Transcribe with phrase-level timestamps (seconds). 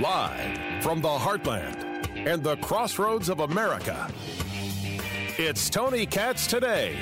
[0.00, 4.12] Live from the heartland and the crossroads of America,
[5.38, 6.98] it's Tony Katz today.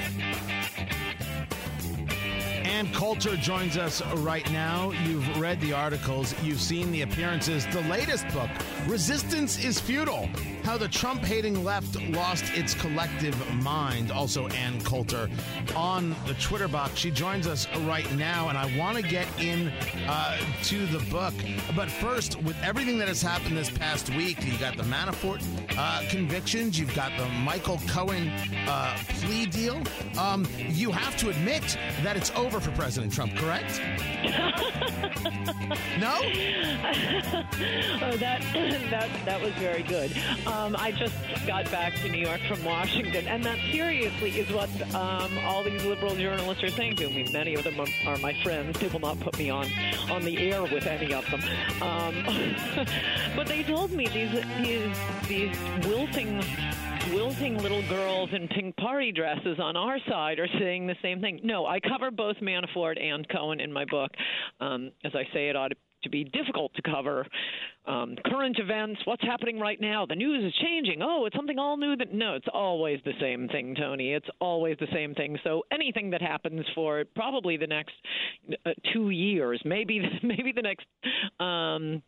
[2.62, 4.92] Ann Coulter joins us right now.
[5.06, 7.66] You've read the articles, you've seen the appearances.
[7.72, 8.50] The latest book,
[8.86, 10.28] Resistance is Futile
[10.64, 14.10] How the Trump Hating Left Lost Its Collective Mind.
[14.10, 15.28] Also, Ann Coulter
[15.76, 16.96] on the Twitter box.
[16.96, 19.68] She joins us right now, and I want to get in
[20.08, 21.34] uh, to the book.
[21.76, 25.44] But first, with everything that has happened this past week, you got the Manafort
[25.76, 28.28] uh, convictions, you've got the Michael Cohen
[28.66, 29.82] uh, plea deal.
[30.18, 33.82] Um, you have to admit that it's over for President Trump, correct?
[36.00, 36.20] no?
[38.02, 38.40] oh, that
[38.90, 40.10] that that was very good.
[40.46, 41.14] Um, I just
[41.46, 45.84] got back to New York from Washington, and that seriously is what um, all these
[45.84, 47.26] liberal journalists are saying to me.
[47.32, 48.78] Many of them are, my friends.
[48.78, 49.66] They will not put me on
[50.10, 51.42] on the air with any of them.
[51.82, 52.86] Um,
[53.36, 54.30] but they told me these
[54.62, 54.96] these
[55.28, 56.40] these wilting
[57.12, 61.40] wilting little girls in pink party dresses on our side are saying the same thing.
[61.42, 64.12] No, I cover both Manafort and Cohen in my book.
[64.60, 65.72] Um, as I say, it ought
[66.08, 67.26] be difficult to cover
[67.86, 70.06] um, current events, what's happening right now.
[70.06, 71.02] The news is changing.
[71.02, 71.96] Oh, it's something all new.
[71.96, 74.14] That no, it's always the same thing, Tony.
[74.14, 75.38] It's always the same thing.
[75.44, 77.92] So anything that happens for probably the next
[78.64, 80.86] uh, two years, maybe maybe the next
[81.40, 82.02] um,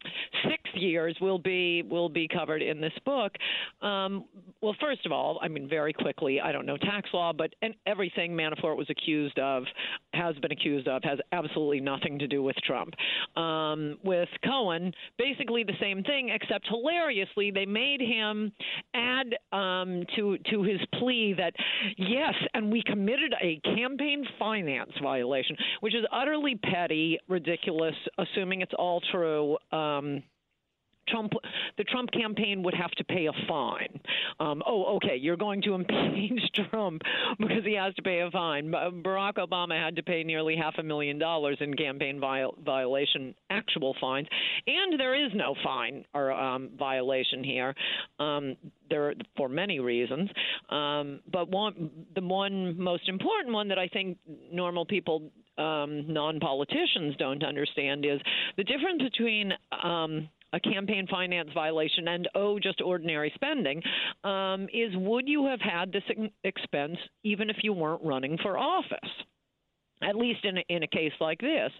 [0.49, 3.33] six years, will be will be covered in this book.
[3.83, 4.25] Um,
[4.63, 6.41] well, first of all, I mean very quickly.
[6.41, 9.65] I don't know tax law, but and everything Manafort was accused of,
[10.15, 12.95] has been accused of, has absolutely nothing to do with Trump.
[13.37, 18.53] Um, with Cohen, basically the same thing, except hilariously, they made him
[18.95, 21.53] add um, to to his plea that
[21.97, 28.75] yes, and we committed a campaign finance violation, which is utterly petty, ridiculous, assuming it's
[28.79, 29.57] all true.
[29.73, 30.23] Um,
[31.09, 31.33] Trump,
[31.79, 34.01] the Trump campaign would have to pay a fine.
[34.41, 37.03] Um, oh, okay, you're going to impeach Trump
[37.39, 38.71] because he has to pay a fine.
[38.71, 43.95] Barack Obama had to pay nearly half a million dollars in campaign viol- violation actual
[44.01, 44.29] fines,
[44.67, 47.75] and there is no fine or um, violation here.
[48.19, 48.57] Um,
[48.89, 50.31] there for many reasons,
[50.71, 54.19] um, but one the one most important one that I think
[54.53, 58.21] normal people um, non politicians don't understand is
[58.57, 59.53] the difference between
[59.83, 63.83] um, a campaign finance violation and oh, just ordinary spending,
[64.25, 66.03] um, is would you have had this
[66.45, 69.11] expense even if you weren't running for office?
[70.03, 71.71] At least in a, in a case like this.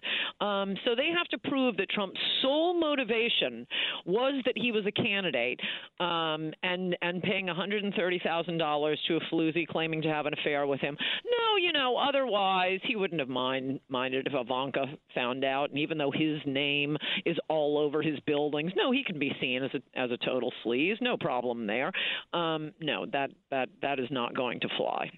[0.41, 3.67] Um, so they have to prove that Trump's sole motivation
[4.05, 5.59] was that he was a candidate
[5.99, 10.97] um, and and paying $130,000 to a floozy claiming to have an affair with him.
[11.25, 15.69] No, you know, otherwise he wouldn't have mind, minded if Ivanka found out.
[15.69, 19.63] And even though his name is all over his buildings, no, he can be seen
[19.63, 21.01] as a as a total sleaze.
[21.01, 21.91] No problem there.
[22.33, 25.09] Um, no, that that that is not going to fly.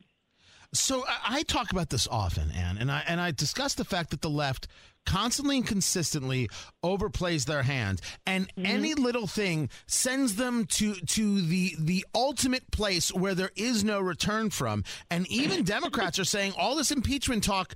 [0.74, 4.22] So I, talk about this often, Ann, and I and I discuss the fact that
[4.22, 4.68] the left
[5.06, 6.48] constantly and consistently
[6.86, 8.66] overplays their hand, and mm-hmm.
[8.68, 14.00] any little thing sends them to to the the ultimate place where there is no
[14.00, 14.84] return from.
[15.10, 17.74] And even Democrats are saying all this impeachment talk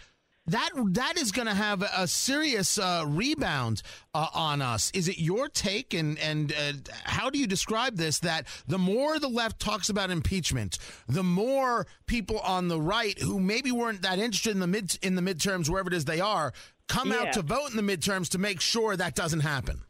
[0.47, 3.81] that that is going to have a serious uh, rebound
[4.13, 4.91] uh, on us.
[4.93, 6.73] Is it your take, and and uh,
[7.03, 8.19] how do you describe this?
[8.19, 10.77] That the more the left talks about impeachment,
[11.07, 15.15] the more people on the right who maybe weren't that interested in the mid in
[15.15, 16.51] the midterms, wherever it is they are,
[16.89, 17.21] come yeah.
[17.21, 19.81] out to vote in the midterms to make sure that doesn't happen.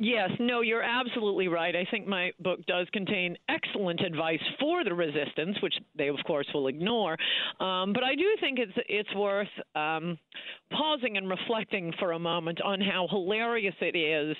[0.00, 1.74] Yes, no, you're absolutely right.
[1.74, 6.46] I think my book does contain excellent advice for the resistance, which they, of course,
[6.54, 7.16] will ignore.
[7.58, 10.16] Um, but I do think it's it's worth um,
[10.70, 14.36] pausing and reflecting for a moment on how hilarious it is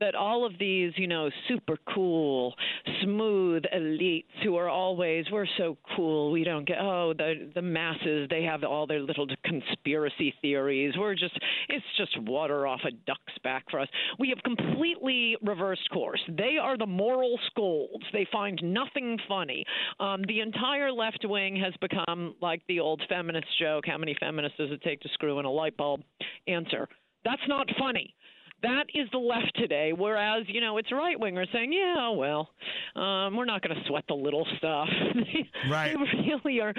[0.00, 2.54] that all of these, you know, super cool,
[3.02, 8.28] smooth elites who are always we're so cool, we don't get oh the the masses
[8.30, 10.94] they have all their little conspiracy theories.
[10.98, 11.38] We're just
[11.68, 13.88] it's just water off a duck's back for us.
[14.18, 16.20] We have completely reversed course.
[16.28, 18.04] They are the moral scolds.
[18.12, 19.64] They find nothing funny.
[20.00, 24.58] Um, the entire left wing has become like the old feminist joke how many feminists
[24.58, 26.02] does it take to screw in a light bulb?
[26.46, 26.88] Answer.
[27.24, 28.14] That's not funny.
[28.62, 32.48] That is the left today, whereas you know it's right wingers saying, "Yeah, well,
[32.96, 34.88] um, we're not going to sweat the little stuff."
[35.70, 35.94] right.
[35.94, 36.72] they really are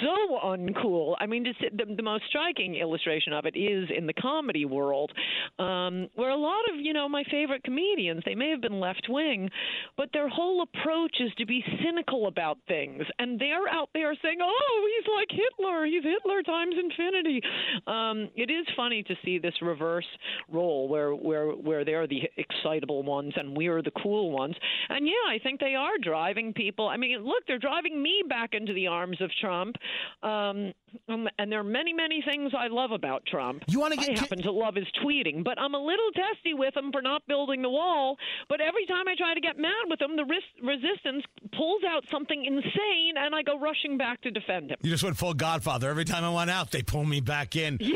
[0.00, 1.14] so uncool.
[1.20, 5.12] I mean, just the, the most striking illustration of it is in the comedy world,
[5.58, 9.06] um, where a lot of you know my favorite comedians they may have been left
[9.08, 9.50] wing,
[9.96, 14.38] but their whole approach is to be cynical about things, and they're out there saying,
[14.40, 15.84] "Oh, he's like Hitler.
[15.84, 17.42] He's Hitler times infinity."
[17.86, 20.06] Um, it is funny to see this reverse
[20.48, 24.54] role where where where they're the excitable ones and we're the cool ones.
[24.88, 26.88] And yeah, I think they are driving people.
[26.88, 29.76] I mean, look, they're driving me back into the arms of Trump.
[30.22, 30.72] Um,
[31.08, 33.62] um, and there are many, many things I love about Trump.
[33.68, 34.16] You want to get?
[34.16, 37.26] I happen to love his tweeting, but I'm a little testy with him for not
[37.26, 38.16] building the wall.
[38.48, 41.24] But every time I try to get mad with him, the res- resistance
[41.56, 44.78] pulls out something insane, and I go rushing back to defend him.
[44.82, 45.90] You just went full Godfather.
[45.90, 47.78] Every time I went out, they pull me back in.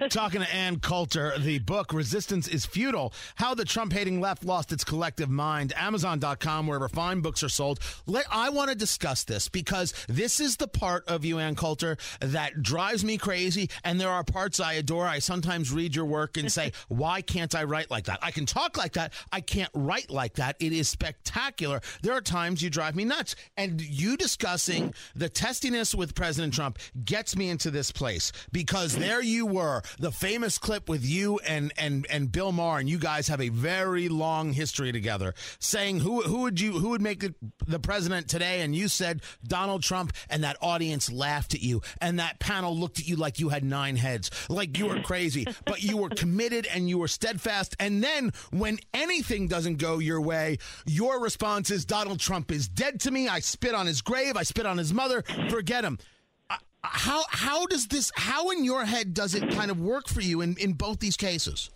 [0.00, 0.12] Yes.
[0.14, 4.82] Talking to Ann Coulter, the book "Resistance is Futile: How the Trump-Hating Left Lost Its
[4.82, 7.80] Collective Mind." Amazon.com, wherever fine books are sold.
[8.06, 11.98] Let, I want to discuss this because this is the part of you, Ann Coulter,
[12.20, 15.06] that drives me crazy, and there are parts I adore.
[15.06, 18.18] I sometimes read your work and say, "Why can't I write like that?
[18.22, 19.12] I can talk like that.
[19.32, 20.56] I can't write like that.
[20.60, 25.94] It is spectacular." There are times you drive me nuts, and you discussing the testiness
[25.94, 30.88] with President Trump gets me into this place because there you were, the famous clip
[30.88, 34.92] with you and and and Bill Maher, and you guys have a very long history
[34.92, 37.34] together, saying who who would you who would make the,
[37.66, 42.18] the president today, and you said Donald Trump, and that audience laughed at you, and
[42.18, 45.82] that panel looked at you like you had nine heads, like you were crazy, but
[45.82, 50.58] you were committed and you were steadfast, and then when anything doesn't go your way,
[50.86, 53.28] your response is Donald Trump is dead to me.
[53.28, 54.36] I spit on his grave.
[54.36, 55.22] I spit on his mother.
[55.48, 55.98] Forget him
[56.82, 60.40] how how does this how in your head does it kind of work for you
[60.40, 61.70] in, in both these cases?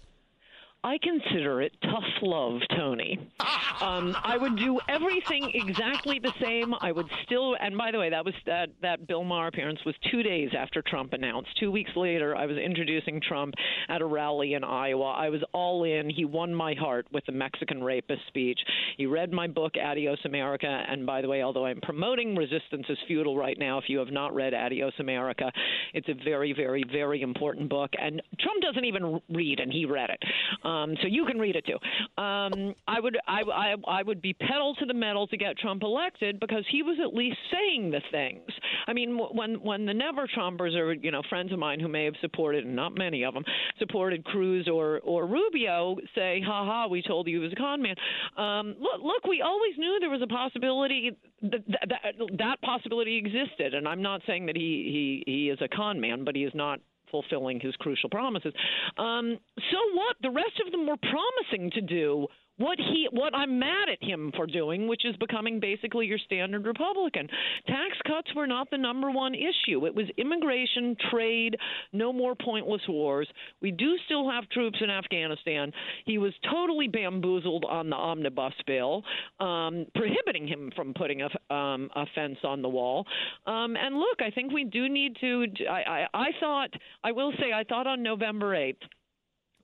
[0.84, 3.18] I consider it tough love, Tony.
[3.80, 6.74] Um, I would do everything exactly the same.
[6.80, 9.96] I would still, and by the way, that was that that Bill Maher appearance was
[10.12, 11.50] two days after Trump announced.
[11.58, 13.54] Two weeks later, I was introducing Trump
[13.88, 15.10] at a rally in Iowa.
[15.10, 16.08] I was all in.
[16.08, 18.60] He won my heart with the Mexican rapist speech.
[18.96, 20.84] He read my book, Adios America.
[20.88, 24.12] And by the way, although I'm promoting Resistance is Futile right now, if you have
[24.12, 25.50] not read Adios America,
[25.94, 27.90] it's a very, very, very important book.
[28.00, 30.22] And Trump doesn't even read, and he read it.
[30.62, 31.78] Um, so you can read it too.
[32.22, 35.82] Um, I would I, I, I would be pedal to the metal to get Trump
[35.82, 38.42] elected because he was at least saying the things.
[38.86, 42.04] I mean, when when the never Trumpers or you know friends of mine who may
[42.04, 43.44] have supported, and not many of them,
[43.78, 47.82] supported Cruz or or Rubio, say, "Ha ha, we told you he was a con
[47.82, 47.94] man."
[48.36, 53.74] Um, look, look, we always knew there was a possibility that, that that possibility existed,
[53.74, 56.52] and I'm not saying that he he he is a con man, but he is
[56.54, 56.80] not
[57.10, 58.52] fulfilling his crucial promises.
[58.98, 60.16] Um, so what?
[60.22, 64.32] The rest of them were promising to do what he what I'm mad at him
[64.36, 67.28] for doing, which is becoming basically your standard Republican.
[67.66, 69.86] Tax cuts were not the number one issue.
[69.86, 71.56] It was immigration, trade,
[71.92, 73.28] no more pointless wars.
[73.60, 75.72] We do still have troops in Afghanistan.
[76.06, 79.02] He was totally bamboozled on the omnibus bill,
[79.40, 83.06] um, prohibiting him from putting a, um, a fence on the wall.
[83.46, 85.46] Um, and look, I think we do need to.
[85.68, 86.70] I, I, I thought
[87.02, 88.82] I will say I thought on November eighth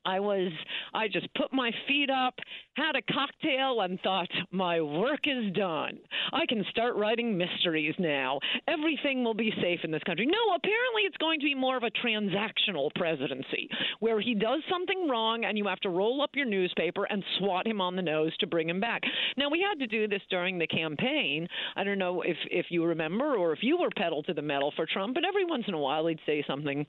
[0.05, 0.50] I was
[0.94, 2.35] I just put my feet up,
[2.75, 5.99] had a cocktail and thought my work is done.
[6.32, 8.41] I can start writing mysteries now.
[8.67, 10.26] Everything will be safe in this country.
[10.26, 13.69] No, apparently it's going to be more of a transactional presidency
[14.00, 17.67] where he does something wrong and you have to roll up your newspaper and swat
[17.67, 19.02] him on the nose to bring him back.
[19.37, 21.47] Now we had to do this during the campaign.
[21.76, 24.73] I don't know if if you remember or if you were pedal to the metal
[24.76, 26.87] for Trump, but every once in a while he'd say something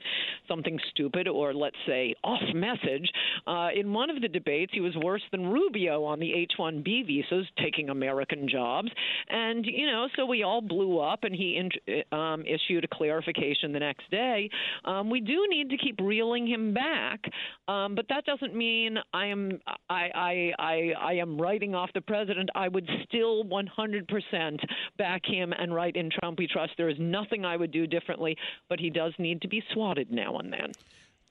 [0.48, 3.12] something stupid or let's say off message message.
[3.48, 7.08] Uh, in one of the debates, he was worse than Rubio on the H 1B
[7.08, 8.90] visas, taking American jobs.
[9.30, 13.72] And, you know, so we all blew up, and he in, um, issued a clarification
[13.72, 14.50] the next day.
[14.86, 17.22] Um, we do need to keep reeling him back,
[17.68, 19.60] um, but that doesn't mean I am
[19.90, 22.50] I, I, I, I am writing off the president.
[22.56, 24.60] I would still 100%
[24.98, 26.74] back him and write in Trump we trust.
[26.78, 28.38] There is nothing I would do differently,
[28.70, 30.72] but he does need to be swatted now and then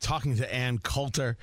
[0.00, 1.36] talking to Ann Coulter.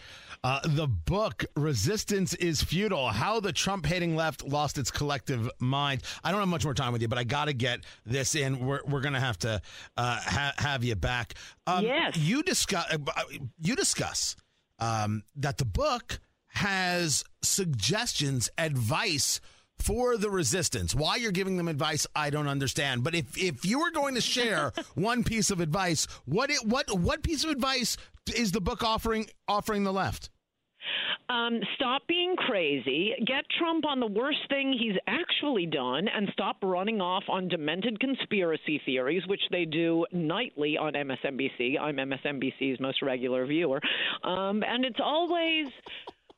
[0.43, 6.03] Uh, the book, Resistance is Futile How the Trump Hating Left Lost Its Collective Mind.
[6.23, 8.59] I don't have much more time with you, but I got to get this in.
[8.59, 9.61] We're, we're going to have to
[9.95, 11.35] uh, ha- have you back.
[11.65, 12.17] Um, yes.
[12.17, 13.23] You discuss, uh,
[13.61, 14.35] you discuss
[14.79, 19.39] um, that the book has suggestions, advice
[19.79, 20.93] for the resistance.
[20.93, 23.03] Why you're giving them advice, I don't understand.
[23.03, 26.99] But if if you were going to share one piece of advice, what it, what
[26.99, 27.97] what piece of advice
[28.35, 30.29] is the book offering offering the left?
[31.29, 33.13] Um, stop being crazy.
[33.25, 37.99] Get Trump on the worst thing he's actually done, and stop running off on demented
[37.99, 41.77] conspiracy theories, which they do nightly on MSNBC.
[41.79, 43.81] I'm MSNBC's most regular viewer,
[44.23, 45.67] um, and it's always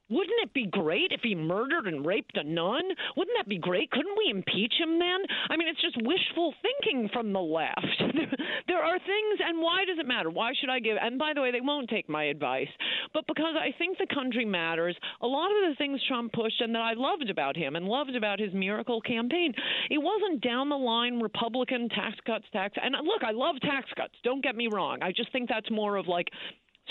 [0.10, 2.84] wouldn't it be great if he murdered and raped a nun?
[3.16, 3.92] Wouldn't that be great?
[3.92, 5.20] Couldn't we impeach him then?
[5.50, 8.04] I mean, it's just wishful thinking from the left.
[8.68, 10.30] there are things, and why does it matter?
[10.30, 10.98] Why should I give?
[11.01, 12.70] And by the way, they won't take my advice.
[13.13, 14.96] but because I think the country matters.
[15.22, 18.16] A lot of the things Trump pushed and that I loved about him and loved
[18.16, 19.54] about his miracle campaign,
[19.89, 22.75] it wasn't down the line Republican tax cuts, tax.
[22.82, 24.13] And look, I love tax cuts.
[24.24, 25.00] Don't get me wrong.
[25.01, 26.28] I just think that's more of like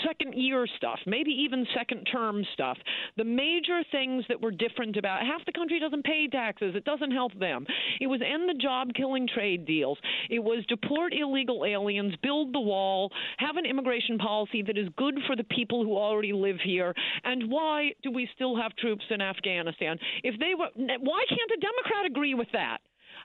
[0.05, 2.77] second year stuff, maybe even second term stuff.
[3.17, 6.75] The major things that were different about half the country doesn't pay taxes.
[6.75, 7.65] It doesn't help them.
[7.99, 9.97] It was end the job killing trade deals.
[10.29, 15.15] It was deport illegal aliens, build the wall, have an immigration policy that is good
[15.27, 16.93] for the people who already live here.
[17.23, 19.97] And why do we still have troops in Afghanistan?
[20.23, 22.79] If they were why can't a Democrat agree with that?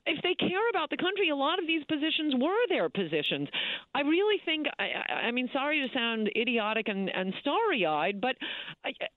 [0.07, 3.49] If they care about the country, a lot of these positions were their positions.
[3.95, 4.67] I really think.
[4.79, 8.37] I, I mean, sorry to sound idiotic and, and starry-eyed, but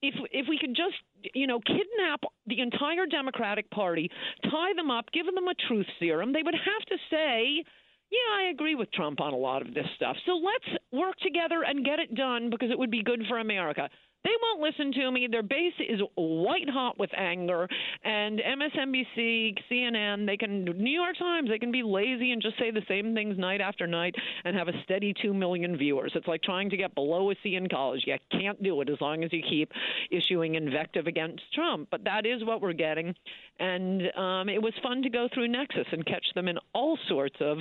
[0.02, 0.96] if if we could just
[1.34, 4.10] you know kidnap the entire Democratic Party,
[4.44, 7.64] tie them up, give them a truth serum, they would have to say.
[8.10, 10.16] Yeah, I agree with Trump on a lot of this stuff.
[10.26, 13.90] So let's work together and get it done because it would be good for America.
[14.24, 15.28] They won't listen to me.
[15.32, 17.68] Their base is white hot with anger.
[18.04, 22.72] And MSNBC, CNN, they can, New York Times, they can be lazy and just say
[22.72, 26.12] the same things night after night and have a steady 2 million viewers.
[26.16, 28.04] It's like trying to get below a C in college.
[28.06, 29.72] You can't do it as long as you keep
[30.12, 31.88] issuing invective against Trump.
[31.90, 33.16] But that is what we're getting.
[33.60, 37.36] And um, it was fun to go through Nexis and catch them in all sorts
[37.40, 37.58] of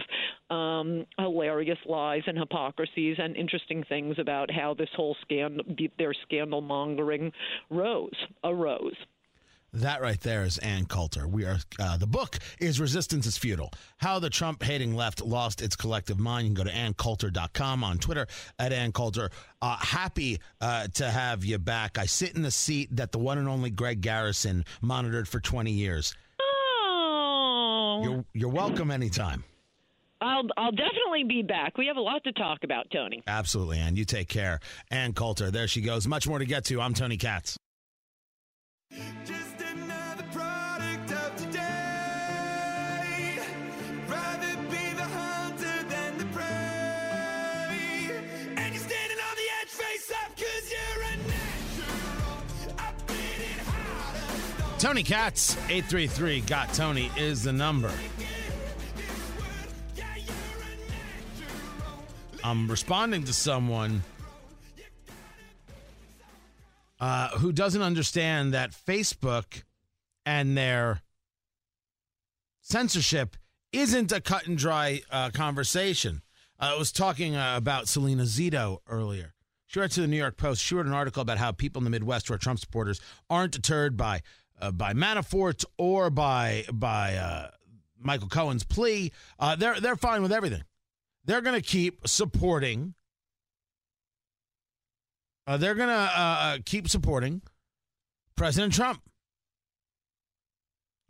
[0.55, 5.65] um, hilarious lies and hypocrisies and interesting things about how this whole scandal,
[5.99, 7.33] their scandal mongering
[7.71, 8.97] rose arose.
[9.77, 11.29] That right there is Ann Coulter.
[11.29, 13.71] We are uh, the book is Resistance is Futile.
[13.99, 16.49] How the Trump hating left lost its collective mind.
[16.49, 18.27] You can go to anncoulter.com on Twitter
[18.59, 19.31] at Ann Coulter.
[19.61, 21.99] Uh, happy uh, to have you back.
[21.99, 25.71] I sit in the seat that the one and only Greg Garrison monitored for 20
[25.71, 26.15] years.
[26.41, 28.01] Oh.
[28.03, 29.45] You're, you're welcome anytime.
[30.23, 31.77] I'll I'll definitely be back.
[31.77, 33.23] We have a lot to talk about, Tony.
[33.27, 34.61] Absolutely, and you take care.
[34.91, 36.07] Ann Coulter, there she goes.
[36.07, 36.81] Much more to get to.
[36.81, 37.59] I'm Tony Katz.
[54.79, 57.91] Tony Katz, 833 Got Tony is the number.
[62.45, 64.03] I'm responding to someone
[67.01, 69.63] uh, who doesn't understand that Facebook
[70.27, 71.01] and their
[72.61, 73.37] censorship
[73.73, 76.21] isn't a cut and dry uh, conversation.
[76.61, 79.33] Uh, I was talking uh, about Selena Zito earlier.
[79.67, 80.63] She wrote to the New York Post.
[80.63, 83.53] She wrote an article about how people in the Midwest who are Trump supporters aren't
[83.53, 84.21] deterred by
[84.61, 87.51] uh, by Manafort or by by uh,
[87.99, 89.13] Michael Cohen's plea.
[89.39, 90.63] Uh, they're they're fine with everything
[91.25, 92.95] they're going to keep supporting.
[95.47, 97.43] Uh, they're going to uh, uh, keep supporting
[98.37, 99.01] President Trump.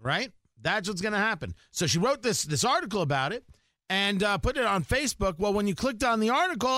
[0.00, 0.32] Right?
[0.60, 1.54] That's what's going to happen.
[1.70, 3.44] So she wrote this this article about it
[3.88, 5.38] and put it on Facebook.
[5.38, 6.68] Well, when you clicked on the article,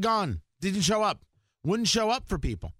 [0.00, 0.40] gone.
[0.60, 1.24] Didn't show up.
[1.64, 2.72] Wouldn't show up for people.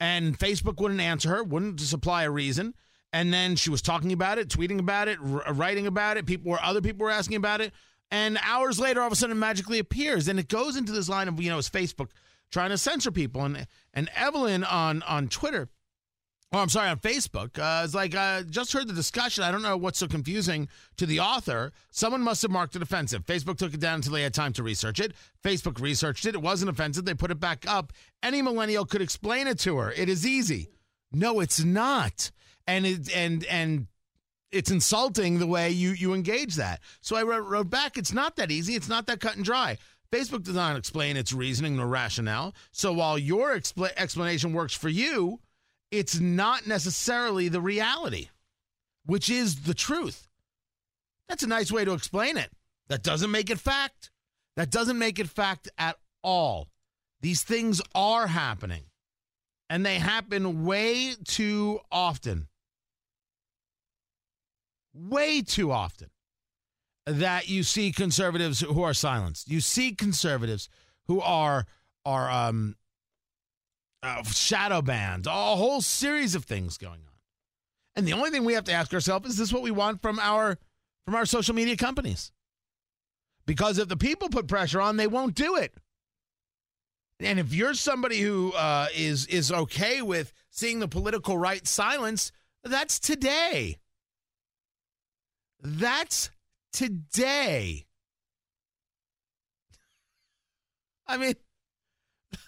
[0.00, 2.74] And Facebook wouldn't answer her, wouldn't supply a reason.
[3.12, 6.26] And then she was talking about it, tweeting about it, writing about it.
[6.26, 7.72] People were other people were asking about it.
[8.10, 11.08] And hours later, all of a sudden, it magically appears, and it goes into this
[11.08, 12.10] line of you know, it's Facebook
[12.50, 15.68] trying to censor people, and and Evelyn on on Twitter.
[16.52, 17.58] Oh, I'm sorry, on Facebook.
[17.58, 19.42] Uh, it's like, uh, just heard the discussion.
[19.42, 21.72] I don't know what's so confusing to the author.
[21.90, 23.26] Someone must have marked it offensive.
[23.26, 25.14] Facebook took it down until they had time to research it.
[25.42, 26.36] Facebook researched it.
[26.36, 27.04] It wasn't offensive.
[27.04, 27.92] They put it back up.
[28.22, 29.90] Any millennial could explain it to her.
[29.90, 30.70] It is easy.
[31.10, 32.30] No, it's not.
[32.68, 33.88] And it, and and
[34.52, 36.80] it's insulting the way you you engage that.
[37.00, 38.74] So I wrote, wrote back, it's not that easy.
[38.76, 39.76] It's not that cut and dry.
[40.12, 42.54] Facebook does not explain its reasoning nor rationale.
[42.70, 45.40] So while your expl- explanation works for you,
[45.98, 48.28] it's not necessarily the reality,
[49.06, 50.28] which is the truth.
[51.28, 52.50] That's a nice way to explain it.
[52.88, 54.10] That doesn't make it fact.
[54.56, 56.68] That doesn't make it fact at all.
[57.20, 58.84] These things are happening,
[59.70, 62.48] and they happen way too often
[64.94, 66.10] way too often
[67.06, 69.50] that you see conservatives who are silenced.
[69.50, 70.68] You see conservatives
[71.06, 71.66] who are
[72.06, 72.76] are um,
[74.04, 75.26] uh, shadow banned.
[75.26, 77.14] A whole series of things going on.
[77.96, 80.18] And the only thing we have to ask ourselves is: This what we want from
[80.18, 80.58] our
[81.04, 82.32] from our social media companies?
[83.46, 85.74] Because if the people put pressure on, they won't do it.
[87.20, 92.32] And if you're somebody who uh, is is okay with seeing the political right silence,
[92.64, 93.78] that's today.
[95.62, 96.30] That's
[96.72, 97.86] today.
[101.06, 101.34] I mean,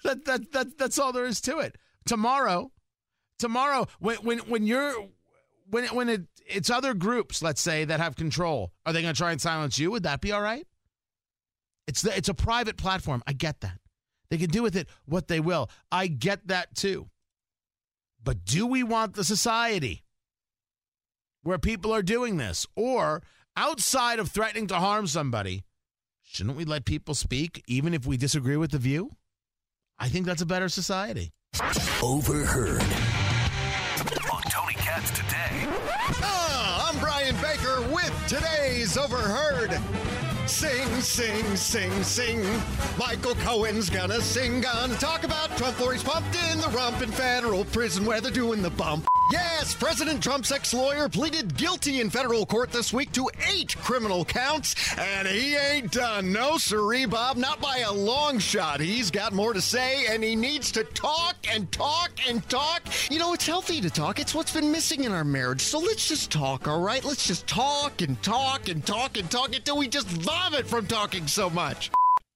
[0.05, 1.76] That, that, that, that's all there is to it.
[2.07, 2.71] Tomorrow,
[3.38, 4.95] tomorrow, when, when, when you're,
[5.69, 9.14] when, it, when it, it's other groups, let's say, that have control, are they going
[9.14, 9.90] to try and silence you?
[9.90, 10.66] Would that be all right?
[11.87, 13.23] It's the, it's a private platform.
[13.26, 13.78] I get that.
[14.31, 15.71] They can do with it what they will.
[15.90, 17.09] I get that too.
[18.23, 20.02] But do we want the society
[21.43, 22.66] where people are doing this?
[22.75, 23.23] Or
[23.57, 25.64] outside of threatening to harm somebody,
[26.25, 29.12] shouldn't we let people speak even if we disagree with the view?
[29.99, 31.31] I think that's a better society.
[32.03, 32.83] Overheard.
[34.33, 35.67] On Tony Katz today.
[36.23, 39.81] Ah, I'm Brian Baker with today's Overheard.
[40.47, 42.45] Sing, sing, sing, sing.
[42.99, 47.11] Michael Cohen's gonna sing, gonna talk about Trump for he's pumped in the rump in
[47.11, 49.07] federal prison where they're doing the bump.
[49.33, 54.25] Yes, President Trump's ex lawyer pleaded guilty in federal court this week to eight criminal
[54.25, 56.33] counts, and he ain't done.
[56.33, 58.78] No, siree, Bob, not by a long shot.
[58.78, 62.83] He's got more to say, and he needs to talk and talk and talk.
[63.11, 65.61] You know, it's healthy to talk, it's what's been missing in our marriage.
[65.61, 67.04] So let's just talk, all right?
[67.04, 71.26] Let's just talk and talk and talk and talk until we just vomit from talking
[71.26, 71.90] so much.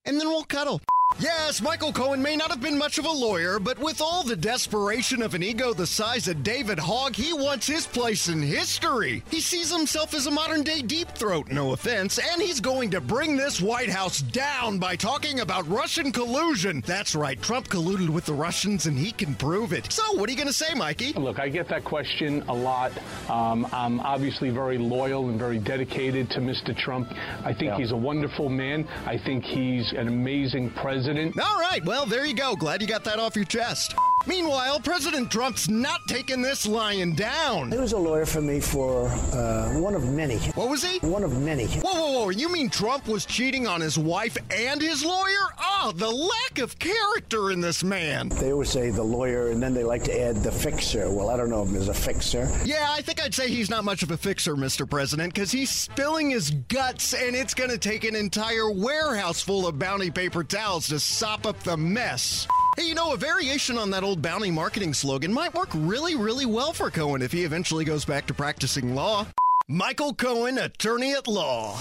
[0.07, 0.81] And then we'll cuddle.
[1.19, 4.37] Yes, Michael Cohen may not have been much of a lawyer, but with all the
[4.37, 9.23] desperation of an ego the size of David Hogg, he wants his place in history.
[9.31, 13.01] He sees himself as a modern day deep throat, no offense, and he's going to
[13.01, 16.83] bring this White House down by talking about Russian collusion.
[16.87, 19.93] That's right, Trump colluded with the Russians and he can prove it.
[19.93, 21.13] So, what are you going to say, Mikey?
[21.15, 22.93] Look, I get that question a lot.
[23.29, 26.77] Um, I'm obviously very loyal and very dedicated to Mr.
[26.77, 27.13] Trump.
[27.45, 28.89] I think he's a wonderful man.
[29.05, 31.00] I think he's an amazing president.
[31.41, 32.57] All right, well, there you go.
[32.57, 33.95] Glad you got that off your chest.
[34.27, 37.73] Meanwhile, President Trump's not taking this lying down.
[37.73, 40.37] He was a lawyer for me for uh, one of many.
[40.55, 40.99] What was he?
[41.07, 41.67] One of many.
[41.67, 42.29] Whoa, whoa, whoa.
[42.31, 45.47] You mean Trump was cheating on his wife and his lawyer?
[45.59, 48.29] Oh, the lack of character in this man.
[48.29, 51.11] They always say the lawyer, and then they like to add the fixer.
[51.11, 52.49] Well, I don't know if there's a fixer.
[52.65, 54.89] Yeah, I think I'd say he's not much of a fixer, Mr.
[54.89, 59.67] President, because he's spilling his guts, and it's going to take an entire warehouse full
[59.67, 62.47] of bounty paper towels to sop up the mess.
[62.77, 66.47] Hey, you know, a variation on that old bounty marketing slogan might work really, really
[66.47, 69.27] well for Cohen if he eventually goes back to practicing law.
[69.67, 71.77] Michael Cohen, attorney at law.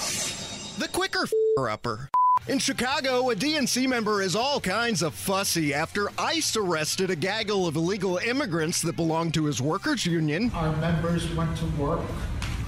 [0.79, 1.27] The quicker
[1.69, 2.09] upper.
[2.47, 7.67] In Chicago, a DNC member is all kinds of fussy after ICE arrested a gaggle
[7.67, 10.49] of illegal immigrants that belonged to his workers' union.
[10.55, 12.01] Our members went to work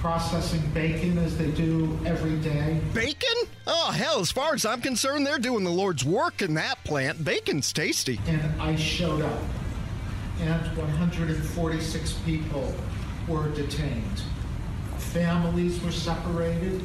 [0.02, 2.80] processing bacon as they do every day.
[2.92, 3.48] Bacon?
[3.68, 7.24] Oh, hell, as far as I'm concerned, they're doing the Lord's work in that plant.
[7.24, 8.18] Bacon's tasty.
[8.26, 9.40] And I showed up,
[10.40, 12.74] and 146 people
[13.28, 14.22] were detained.
[14.98, 16.82] Families were separated.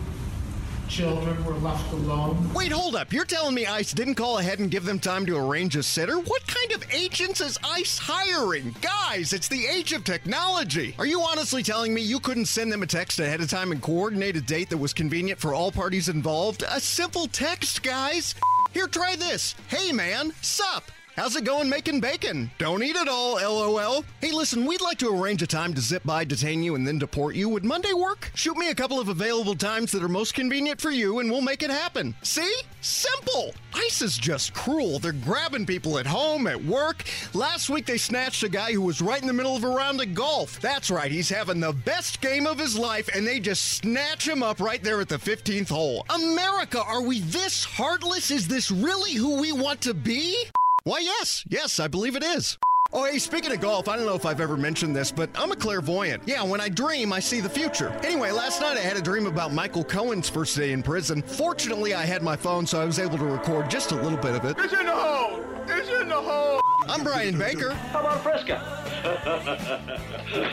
[0.90, 2.54] Children were left alone.
[2.54, 3.12] Wait, hold up.
[3.12, 6.18] You're telling me ICE didn't call ahead and give them time to arrange a sitter?
[6.18, 8.74] What kind of agents is ICE hiring?
[8.82, 10.96] Guys, it's the age of technology.
[10.98, 13.82] Are you honestly telling me you couldn't send them a text ahead of time and
[13.82, 16.64] coordinate a date that was convenient for all parties involved?
[16.70, 18.34] A simple text, guys.
[18.72, 19.56] Here, try this.
[19.68, 20.90] Hey, man, sup?
[21.18, 22.52] How's it going making bacon?
[22.60, 24.06] Don't eat it all, lol.
[24.22, 27.00] Hey, listen, we'd like to arrange a time to zip by, detain you, and then
[27.00, 27.50] deport you.
[27.50, 28.30] Would Monday work?
[28.36, 31.42] Shoot me a couple of available times that are most convenient for you, and we'll
[31.42, 32.14] make it happen.
[32.22, 32.62] See?
[32.82, 33.56] Simple!
[33.74, 35.00] ICE is just cruel.
[35.00, 37.04] They're grabbing people at home, at work.
[37.34, 40.00] Last week they snatched a guy who was right in the middle of a round
[40.00, 40.62] of golf.
[40.62, 44.44] That's right, he's having the best game of his life, and they just snatch him
[44.44, 46.06] up right there at the 15th hole.
[46.14, 48.30] America, are we this heartless?
[48.30, 50.46] Is this really who we want to be?
[50.88, 52.58] Why, yes, yes, I believe it is.
[52.94, 55.52] Oh, hey, speaking of golf, I don't know if I've ever mentioned this, but I'm
[55.52, 56.24] a clairvoyant.
[56.26, 57.90] Yeah, when I dream, I see the future.
[58.06, 61.22] Anyway, last night I had a dream about Michael Cohen's first day in prison.
[61.22, 64.34] Fortunately, I had my phone, so I was able to record just a little bit
[64.36, 64.58] of it.
[64.60, 65.44] It's in the hole!
[65.68, 66.62] It's in the hole!
[66.88, 67.74] I'm Brian Baker.
[67.74, 68.58] How about Fresca?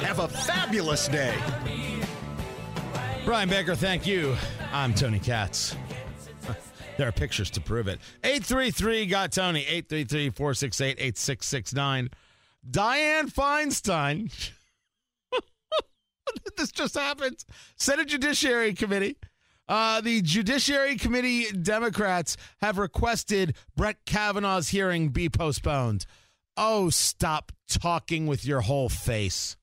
[0.00, 1.38] Have a fabulous day.
[3.24, 4.34] Brian Baker, thank you.
[4.72, 5.76] I'm Tony Katz.
[6.96, 7.98] There are pictures to prove it.
[8.22, 9.60] 833 got Tony.
[9.60, 12.10] 833 468 8669.
[12.70, 14.52] Dianne Feinstein.
[16.56, 17.44] this just happened.
[17.76, 19.16] Senate Judiciary Committee.
[19.66, 26.06] Uh, the Judiciary Committee Democrats have requested Brett Kavanaugh's hearing be postponed.
[26.56, 29.56] Oh, stop talking with your whole face.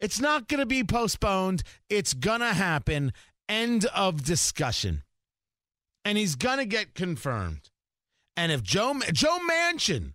[0.00, 1.62] It's not going to be postponed.
[1.88, 3.12] It's going to happen.
[3.48, 5.02] End of discussion
[6.06, 7.70] and he's going to get confirmed.
[8.36, 10.12] And if Joe Joe Manchin,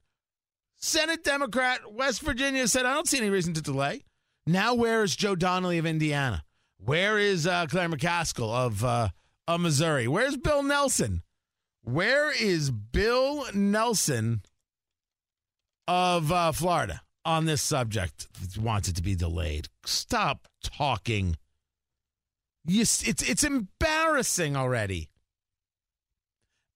[0.77, 4.06] Senate Democrat, West Virginia said, I don't see any reason to delay.
[4.47, 6.43] Now, where is Joe Donnelly of Indiana?
[6.77, 9.10] Where is uh, Claire McCaskill of uh,
[9.47, 10.08] of Missouri?
[10.08, 11.23] Where's Bill Nelson?
[11.84, 14.41] Where is Bill Nelson
[15.88, 18.27] of uh, Florida on this subject
[18.58, 19.67] wants it to be delayed.
[19.86, 21.36] Stop talking.
[22.65, 25.11] Yes, it's it's embarrassing already.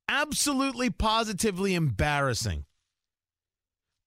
[0.07, 2.65] Absolutely, positively embarrassing.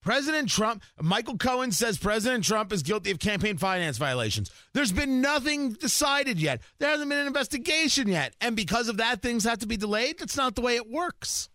[0.01, 4.49] President Trump, Michael Cohen says President Trump is guilty of campaign finance violations.
[4.73, 6.61] There's been nothing decided yet.
[6.79, 8.33] There hasn't been an investigation yet.
[8.39, 10.17] And because of that, things have to be delayed.
[10.17, 11.49] That's not the way it works.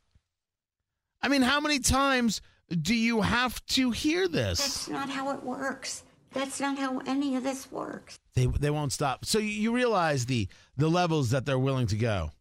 [1.22, 4.58] I mean, how many times do you have to hear this?
[4.58, 6.04] That's not how it works.
[6.34, 8.18] That's not how any of this works.
[8.34, 9.24] They they won't stop.
[9.24, 12.32] So you, realize the the levels that they're willing to go.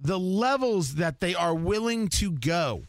[0.00, 2.84] The levels that they are willing to go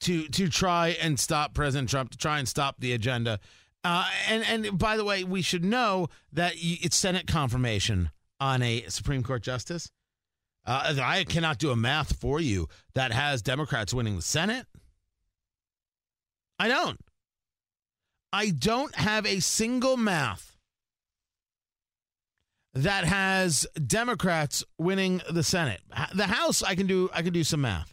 [0.00, 3.40] to to try and stop President Trump, to try and stop the agenda.
[3.84, 8.84] Uh, and and by the way, we should know that it's Senate confirmation on a
[8.88, 9.90] Supreme Court justice.
[10.66, 14.66] Uh, I cannot do a math for you that has Democrats winning the Senate.
[16.58, 17.00] I don't.
[18.32, 20.57] I don't have a single math
[22.78, 25.80] that has Democrats winning the Senate.
[26.14, 27.10] The House, I can do.
[27.12, 27.92] I can do some math.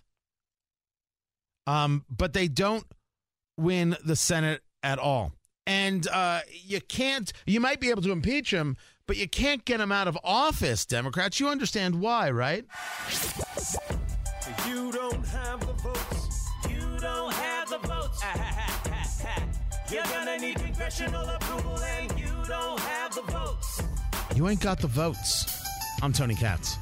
[1.65, 2.85] Um, but they don't
[3.57, 5.31] win the Senate at all.
[5.65, 7.31] And uh, you can't.
[7.47, 10.85] You might be able to impeach him, but you can't get him out of office.
[10.85, 12.65] Democrats, you understand why, right?
[14.67, 16.49] You don't have the votes.
[16.69, 18.21] You don't have the votes.
[19.91, 22.74] You're gonna need congressional approval, and you don't.
[24.35, 25.45] You ain't got the votes.
[26.01, 26.75] I'm Tony Katz.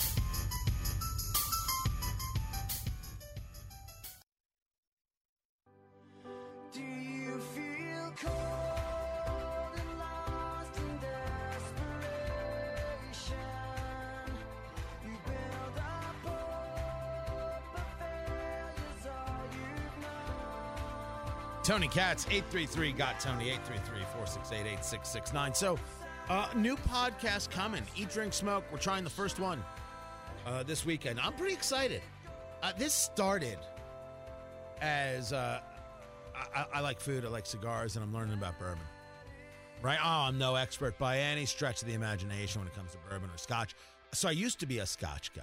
[21.63, 25.53] Tony Katz, 833 got Tony, 833 468 8669.
[25.53, 25.79] So,
[26.29, 27.83] uh, new podcast coming.
[27.95, 28.63] Eat, Drink, Smoke.
[28.71, 29.63] We're trying the first one
[30.45, 31.19] uh, this weekend.
[31.19, 32.01] I'm pretty excited.
[32.61, 33.57] Uh, this started
[34.81, 35.59] as uh,
[36.55, 38.83] I, I like food, I like cigars, and I'm learning about bourbon.
[39.81, 39.99] Right?
[40.01, 43.29] Oh, I'm no expert by any stretch of the imagination when it comes to bourbon
[43.29, 43.75] or scotch.
[44.13, 45.41] So I used to be a scotch guy.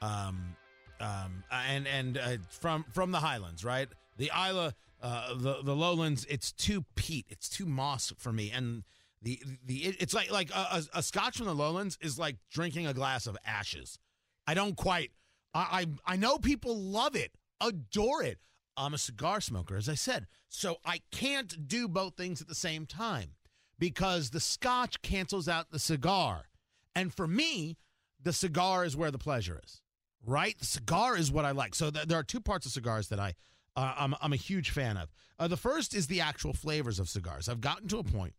[0.00, 0.56] Um,
[1.00, 3.88] um, and and uh, from from the Highlands, right?
[4.16, 6.24] The Islay, uh, the the Lowlands.
[6.28, 7.26] It's too peat.
[7.28, 8.50] It's too moss for me.
[8.50, 8.84] And
[9.20, 12.94] the the it's like like a, a, Scotch from the Lowlands is like drinking a
[12.94, 13.98] glass of ashes.
[14.46, 15.10] I don't quite.
[15.54, 18.38] I, I I know people love it, adore it.
[18.76, 22.54] I'm a cigar smoker, as I said, so I can't do both things at the
[22.54, 23.32] same time
[23.78, 26.46] because the Scotch cancels out the cigar,
[26.94, 27.76] and for me,
[28.22, 29.82] the cigar is where the pleasure is
[30.24, 30.58] right?
[30.58, 31.74] The cigar is what I like.
[31.74, 33.34] So th- there are two parts of cigars that I
[33.76, 35.10] uh, I'm, I'm a huge fan of.
[35.38, 37.48] Uh, the first is the actual flavors of cigars.
[37.48, 38.34] I've gotten to a point,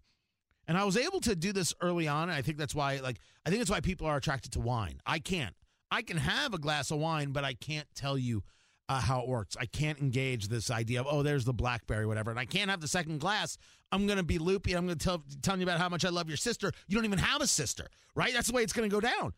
[0.67, 2.29] and I was able to do this early on.
[2.29, 5.01] And I think that's why, like, I think that's why people are attracted to wine.
[5.05, 5.55] I can't.
[5.91, 8.43] I can have a glass of wine, but I can't tell you
[8.89, 9.55] uh, how it works.
[9.59, 12.81] I can't engage this idea of oh, there's the blackberry, whatever, and I can't have
[12.81, 13.57] the second glass.
[13.91, 14.73] I'm going to be loopy.
[14.73, 16.71] I'm going to tell telling you about how much I love your sister.
[16.87, 18.33] You don't even have a sister, right?
[18.33, 19.33] That's the way it's going to go down.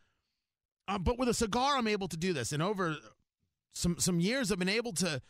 [0.88, 2.96] Um, but with a cigar, I'm able to do this, and over
[3.74, 5.22] some some years, I've been able to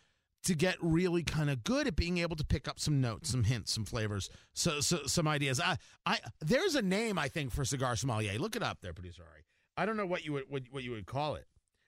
[0.46, 3.44] to get really kind of good at being able to pick up some notes, some
[3.44, 5.60] hints, some flavors, so, so some ideas.
[5.60, 8.38] I I there's a name I think for cigar sommelier.
[8.40, 9.44] Look it up there, producer Ari.
[9.78, 11.46] I don't know what you would what, what you would call it.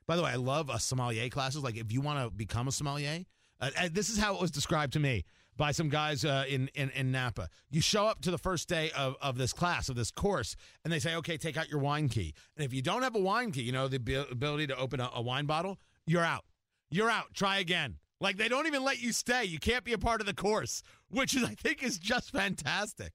[0.08, 1.64] By the way, I love a sommelier classes.
[1.64, 3.26] Like if you want to become a sommelier,
[3.60, 5.26] uh, this is how it was described to me
[5.58, 7.50] by some guys uh, in, in, in Napa.
[7.70, 10.94] You show up to the first day of, of this class, of this course, and
[10.94, 12.34] they say, okay, take out your wine key.
[12.56, 15.10] And if you don't have a wine key, you know, the ability to open a,
[15.16, 16.46] a wine bottle, you're out.
[16.90, 17.34] You're out.
[17.34, 17.96] Try again.
[18.20, 19.46] Like they don't even let you stay.
[19.46, 23.14] You can't be a part of the course, which is, I think is just fantastic.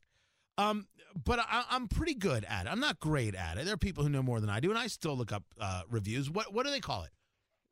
[0.59, 0.87] Um,
[1.25, 2.71] but I, am pretty good at it.
[2.71, 3.65] I'm not great at it.
[3.65, 5.83] There are people who know more than I do, and I still look up uh,
[5.91, 6.31] reviews.
[6.31, 7.11] What what do they call it?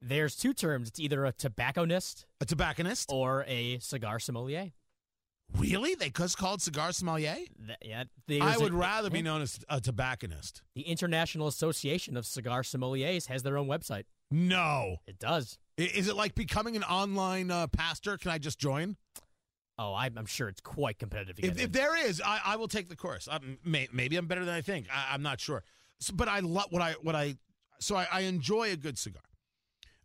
[0.03, 0.89] There's two terms.
[0.89, 4.73] It's either a tobacconist, a tobacconist, or a cigar sommelier.
[5.57, 5.95] Really?
[5.95, 7.37] They just called cigar sommelier?
[7.83, 8.05] Yeah.
[8.41, 10.63] I would a, rather be known as a tobacconist.
[10.75, 14.05] The International Association of Cigar Sommeliers has their own website.
[14.31, 14.97] No.
[15.07, 15.59] It does.
[15.85, 18.17] Is it like becoming an online uh, pastor?
[18.19, 18.97] Can I just join?
[19.79, 21.43] Oh, I'm, sure it's quite competitive.
[21.43, 23.27] If, if, there is, I, I, will take the course.
[23.65, 24.89] May, maybe I'm better than I think.
[24.95, 25.65] I, am not sure.
[26.01, 27.37] So, but I love what I what I
[27.79, 29.23] so I, I enjoy a good cigar.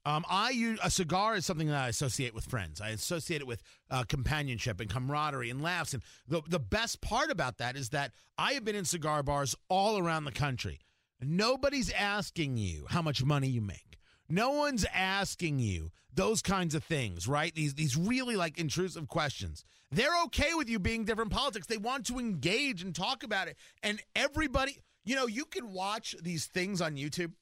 [0.05, 2.79] Um, I use a cigar is something that I associate with friends.
[2.79, 3.61] I associate it with
[3.91, 5.93] uh, companionship and camaraderie and laughs.
[5.93, 9.55] And the the best part about that is that I have been in cigar bars
[9.67, 10.79] all around the country.
[11.19, 13.97] Nobody's asking you how much money you make.
[14.27, 17.53] No one's asking you those kinds of things, right?
[17.53, 19.63] These these really like intrusive questions.
[19.91, 21.67] They're okay with you being different politics.
[21.67, 23.57] They want to engage and talk about it.
[23.83, 27.33] And everybody, you know, you can watch these things on YouTube.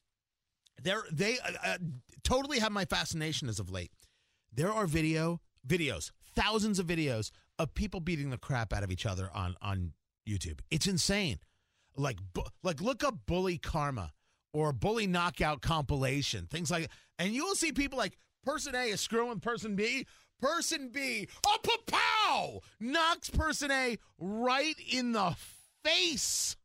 [0.82, 1.78] They're they uh, uh,
[2.24, 3.91] totally have my fascination as of late.
[4.54, 9.06] There are video videos, thousands of videos of people beating the crap out of each
[9.06, 9.93] other on on
[10.28, 10.60] YouTube.
[10.69, 11.39] It's insane.
[11.96, 14.12] Like bu- like look up bully karma
[14.53, 16.89] or bully knockout compilation, things like
[17.19, 20.05] and you will see people like person A is screwing person B,
[20.39, 25.35] person B, oh pow, knocks person A right in the
[25.83, 26.55] face.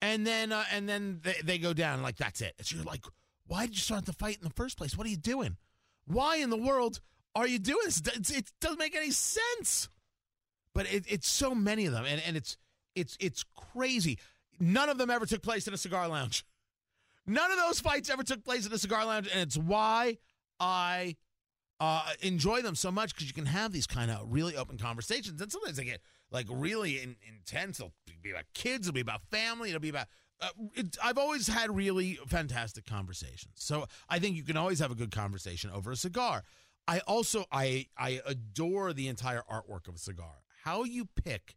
[0.00, 2.54] And then uh, and then they, they go down like that's it.
[2.62, 3.04] So you're like,
[3.46, 4.96] why did you start the fight in the first place?
[4.96, 5.56] What are you doing?
[6.06, 7.00] Why in the world
[7.34, 8.00] are you doing this?
[8.00, 9.88] It, it doesn't make any sense.
[10.74, 12.56] But it, it's so many of them, and, and it's
[12.94, 14.18] it's it's crazy.
[14.58, 16.44] None of them ever took place in a cigar lounge.
[17.26, 20.18] None of those fights ever took place in a cigar lounge, and it's why
[20.58, 21.16] I
[21.80, 25.40] uh, enjoy them so much because you can have these kind of really open conversations,
[25.40, 27.78] and sometimes they get like really in, intense.
[27.78, 30.06] It'll be about kids, it'll be about family, it'll be about.
[30.40, 34.90] Uh, it, I've always had really fantastic conversations, so I think you can always have
[34.90, 36.42] a good conversation over a cigar.
[36.88, 40.42] I also I I adore the entire artwork of a cigar.
[40.64, 41.56] How you pick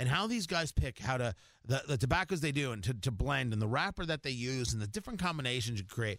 [0.00, 1.34] and how these guys pick how to
[1.64, 4.72] the, the tobaccos they do and to, to blend and the wrapper that they use
[4.72, 6.18] and the different combinations you create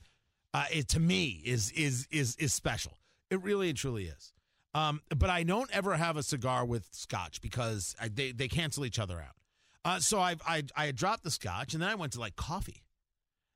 [0.54, 2.98] uh, it to me is is is is special.
[3.30, 4.34] It really and truly is.
[4.74, 8.86] Um, but i don't ever have a cigar with scotch because I, they, they cancel
[8.86, 9.36] each other out.
[9.84, 12.84] Uh, so I, I i dropped the scotch and then i went to like coffee.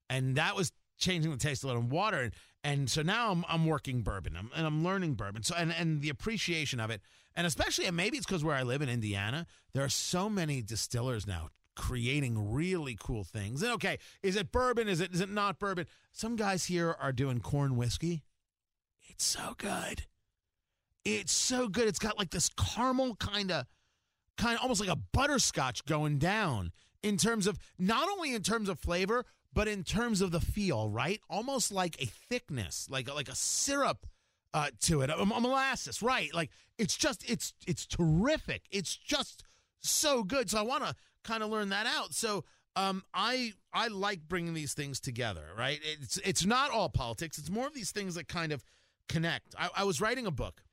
[0.09, 2.21] And that was changing the taste a little in water.
[2.21, 2.33] And
[2.65, 4.35] and so now I'm, I'm working bourbon.
[4.35, 5.43] I'm, and I'm learning bourbon.
[5.43, 7.01] So and, and the appreciation of it.
[7.35, 10.61] And especially and maybe it's because where I live in Indiana there are so many
[10.61, 13.61] distillers now creating really cool things.
[13.61, 14.87] And okay is it bourbon?
[14.87, 15.85] Is it is it not bourbon?
[16.11, 18.23] Some guys here are doing corn whiskey.
[19.03, 20.03] It's so good.
[21.03, 21.87] It's so good.
[21.87, 23.65] It's got like this caramel kind of
[24.37, 26.71] kind of almost like a butterscotch going down
[27.03, 29.23] in terms of not only in terms of flavor
[29.55, 31.21] but in terms of the feel, right?
[31.29, 34.05] Almost like a thickness, like like a syrup
[34.53, 36.31] uh, to it, a, a molasses, right?
[36.33, 38.63] Like it's just it's it's terrific.
[38.69, 39.43] It's just
[39.79, 40.51] so good.
[40.51, 42.13] So I want to kind of learn that out.
[42.13, 42.43] So
[42.75, 45.79] um, I I like bringing these things together, right?
[46.01, 47.37] It's it's not all politics.
[47.37, 48.63] It's more of these things that kind of
[49.07, 49.55] connect.
[49.57, 50.63] I, I was writing a book,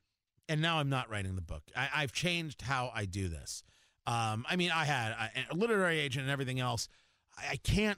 [0.49, 1.63] and now I'm not writing the book.
[1.73, 3.63] I, I've changed how I do this.
[4.05, 6.89] Um, I mean, I had a, a literary agent and everything else.
[7.37, 7.97] I, I can't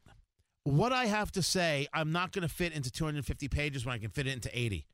[0.66, 4.00] what I have to say, I'm not going to fit into 250 pages when I
[4.00, 4.86] can fit it into 80.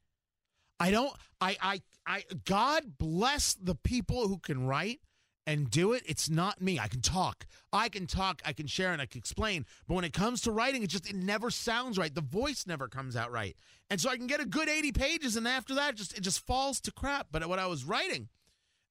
[0.79, 1.13] I don't.
[1.39, 1.57] I.
[1.62, 1.81] I.
[2.05, 2.23] I.
[2.45, 4.99] God bless the people who can write
[5.47, 6.03] and do it.
[6.05, 6.77] It's not me.
[6.77, 7.45] I can talk.
[7.71, 8.41] I can talk.
[8.45, 9.65] I can share and I can explain.
[9.88, 12.13] But when it comes to writing, it just it never sounds right.
[12.13, 13.55] The voice never comes out right.
[13.89, 16.45] And so I can get a good 80 pages, and after that, just it just
[16.45, 17.27] falls to crap.
[17.31, 18.27] But what I was writing,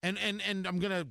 [0.02, 1.08] and and and I'm gonna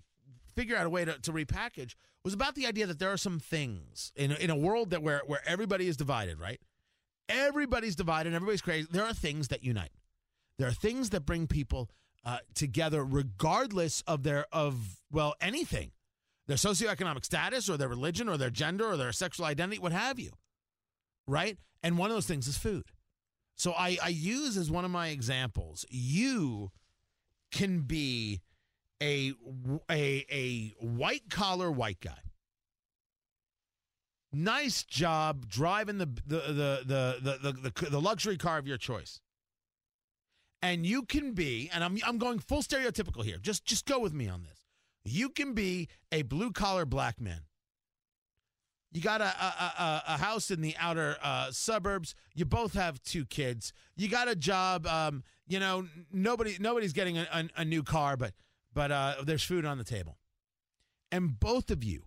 [0.55, 3.39] figure out a way to, to repackage was about the idea that there are some
[3.39, 6.60] things in, in a world that where, where everybody is divided, right?
[7.27, 8.88] Everybody's divided, everybody's crazy.
[8.89, 9.91] There are things that unite.
[10.58, 11.89] There are things that bring people
[12.25, 15.91] uh, together, regardless of their of well anything,
[16.47, 20.19] their socioeconomic status or their religion or their gender or their sexual identity, what have
[20.19, 20.32] you,
[21.27, 21.58] right?
[21.82, 22.86] And one of those things is food.
[23.55, 26.71] So I, I use as one of my examples, you
[27.51, 28.41] can be
[29.01, 29.33] a
[29.89, 32.19] a a white collar white guy.
[34.31, 39.21] Nice job driving the the the the the, the, the luxury car of your choice.
[40.62, 43.38] And you can be, and I'm I'm going full stereotypical here.
[43.38, 44.59] Just just go with me on this.
[45.05, 47.41] You can be a blue collar black man.
[48.91, 52.15] You got a, a, a, a house in the outer uh, suburbs.
[52.33, 53.71] You both have two kids.
[53.95, 54.88] You got a job.
[54.88, 58.33] Um, you know, nobody nobody's getting a, a, a new car, but
[58.73, 60.17] but uh, there's food on the table.
[61.12, 62.03] And both of you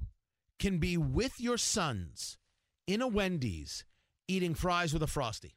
[0.59, 2.39] can be with your sons
[2.87, 3.85] in a Wendy's
[4.29, 5.57] eating fries with a frosty.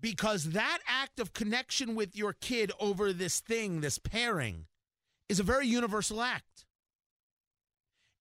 [0.00, 4.66] Because that act of connection with your kid over this thing, this pairing,
[5.28, 6.66] is a very universal act.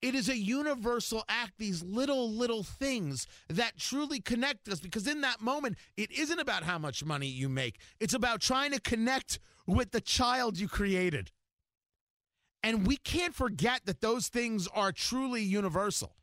[0.01, 5.21] It is a universal act, these little, little things that truly connect us because in
[5.21, 7.79] that moment, it isn't about how much money you make.
[7.99, 11.31] It's about trying to connect with the child you created.
[12.65, 16.15] And we can't forget that those things are truly universal.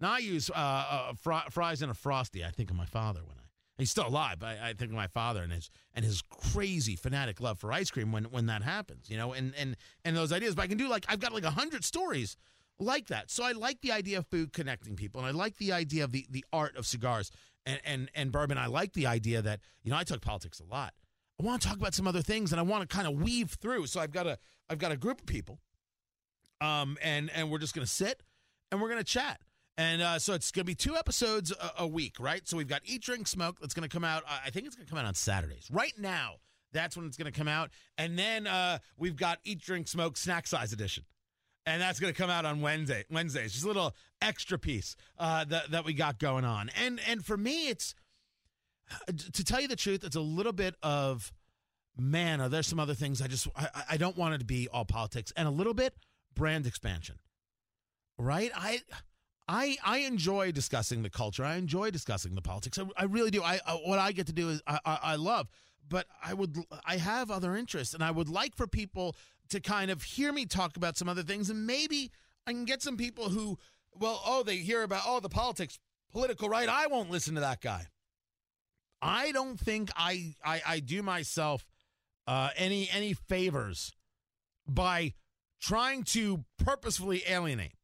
[0.00, 2.42] Now, I use uh, uh, fr- fries and a frosty.
[2.42, 3.42] I think of my father when I
[3.80, 4.38] he's still alive.
[4.38, 7.72] But I, I think of my father and his and his crazy fanatic love for
[7.72, 9.10] ice cream when when that happens.
[9.10, 10.54] You know, and and and those ideas.
[10.54, 12.36] But I can do like I've got like a hundred stories
[12.78, 13.30] like that.
[13.30, 16.12] So I like the idea of food connecting people, and I like the idea of
[16.12, 17.30] the the art of cigars.
[17.66, 20.64] and and and Bourbon, I like the idea that you know I talk politics a
[20.64, 20.94] lot.
[21.40, 23.50] I want to talk about some other things, and I want to kind of weave
[23.52, 23.86] through.
[23.86, 25.58] So I've got a I've got a group of people,
[26.60, 28.22] um, and and we're just to sit
[28.70, 29.40] and we're to chat.
[29.78, 32.46] And uh, so it's going to be two episodes a, a, week, right?
[32.46, 34.24] So we've got Eat, Drink, Smoke that's going to come out.
[34.28, 35.68] I think it's going to come out on Saturdays.
[35.72, 36.34] Right now,
[36.72, 37.70] that's when it's going to come out.
[37.96, 41.04] And then uh, we've got Eat, Drink, Smoke Snack Size Edition.
[41.64, 43.04] And that's going to come out on Wednesday.
[43.10, 46.70] Wednesdays, just a little extra piece uh, that that we got going on.
[46.82, 47.94] And and for me, it's
[49.06, 51.32] to tell you the truth, it's a little bit of
[51.96, 52.40] man.
[52.40, 54.84] Are there some other things I just I, I don't want it to be all
[54.84, 55.94] politics and a little bit
[56.34, 57.16] brand expansion,
[58.18, 58.50] right?
[58.54, 58.80] I
[59.48, 61.44] I I enjoy discussing the culture.
[61.44, 62.78] I enjoy discussing the politics.
[62.78, 63.42] I, I really do.
[63.42, 65.48] I, I, what I get to do is I, I, I love,
[65.88, 69.16] but I would I have other interests, and I would like for people
[69.48, 72.10] to kind of hear me talk about some other things, and maybe
[72.46, 73.58] I can get some people who,
[73.98, 75.78] well, oh, they hear about oh the politics,
[76.12, 76.68] political right.
[76.68, 77.86] I won't listen to that guy.
[79.02, 81.66] I don't think I I, I do myself
[82.26, 83.92] uh, any any favors
[84.68, 85.14] by
[85.60, 87.74] trying to purposefully alienate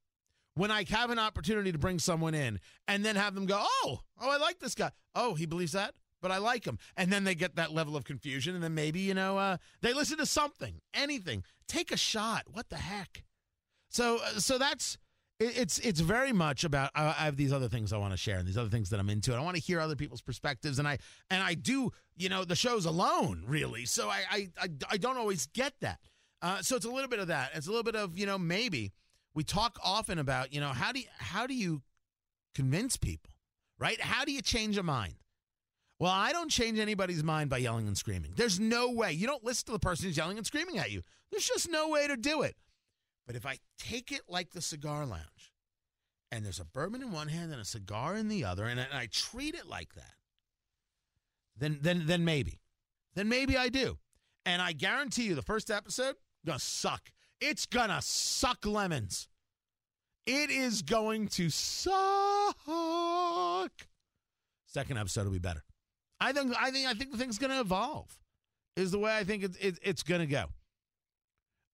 [0.57, 2.59] when I have an opportunity to bring someone in
[2.89, 4.91] and then have them go, oh, oh, I like this guy.
[5.15, 6.79] Oh, he believes that, but I like him.
[6.97, 8.55] And then they get that level of confusion.
[8.55, 11.45] And then maybe, you know, uh, they listen to something, anything.
[11.69, 12.45] Take a shot.
[12.51, 13.23] What the heck?
[13.91, 14.99] So, uh, so that's.
[15.39, 18.49] It's it's very much about I have these other things I want to share and
[18.49, 20.89] these other things that I'm into and I want to hear other people's perspectives and
[20.89, 20.97] I
[21.29, 25.19] and I do you know the show's alone really so I I I, I don't
[25.19, 25.99] always get that
[26.43, 28.39] uh, so it's a little bit of that it's a little bit of you know
[28.39, 28.93] maybe
[29.37, 31.83] we talk often about, you know, how do you, how do you
[32.55, 33.33] convince people,
[33.79, 34.01] right?
[34.01, 35.17] How do you change a mind?
[35.99, 38.33] Well, I don't change anybody's mind by yelling and screaming.
[38.35, 39.13] There's no way.
[39.13, 41.03] You don't listen to the person who's yelling and screaming at you.
[41.31, 42.57] There's just no way to do it.
[43.27, 45.53] But if I take it like the cigar lounge,
[46.33, 49.07] and there's a bourbon in one hand and a cigar in the other, and I
[49.13, 50.15] treat it like that,
[51.59, 52.61] then then then maybe,
[53.15, 53.99] then maybe I do.
[54.47, 57.11] And I guarantee you, the first episode gonna suck.
[57.41, 59.29] It's gonna suck lemons.
[60.27, 62.57] It is going to suck.
[64.67, 65.63] Second episode will be better.
[66.21, 66.53] I think.
[66.61, 66.89] I think.
[66.89, 68.19] I think the thing's to evolve.
[68.77, 70.47] Is the way I think it, it, it's to go.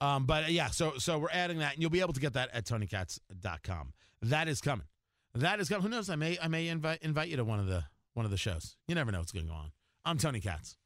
[0.00, 2.34] Um, but uh, yeah, so so we're adding that, and you'll be able to get
[2.34, 3.92] that at TonyKatz.com.
[4.22, 4.86] That is coming.
[5.34, 5.82] That is coming.
[5.82, 6.10] Who knows?
[6.10, 8.76] I may I may invite invite you to one of the one of the shows.
[8.86, 9.72] You never know what's going on.
[10.04, 10.76] I'm Tony Katz.